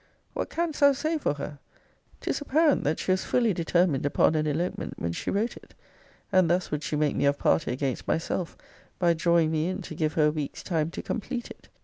What 0.33 0.49
canst 0.49 0.79
thou 0.79 0.93
say 0.93 1.19
for 1.19 1.35
her? 1.35 1.59
'Tis 2.21 2.41
apparent, 2.41 2.83
that 2.85 2.97
she 2.97 3.11
was 3.11 3.23
fully 3.23 3.53
determined 3.53 4.03
upon 4.03 4.33
an 4.33 4.47
elopement 4.47 4.95
when 4.97 5.11
she 5.11 5.29
wrote 5.29 5.55
it. 5.55 5.75
And 6.31 6.49
thus 6.49 6.71
would 6.71 6.81
she 6.81 6.95
make 6.95 7.15
me 7.15 7.25
of 7.25 7.37
party 7.37 7.71
against 7.71 8.07
myself, 8.07 8.57
by 8.97 9.13
drawing 9.13 9.51
me 9.51 9.67
in 9.67 9.83
to 9.83 9.93
give 9.93 10.13
her 10.13 10.25
a 10.25 10.31
week's 10.31 10.63
time 10.63 10.89
to 10.89 11.03
complete 11.03 11.51
it. 11.51 11.69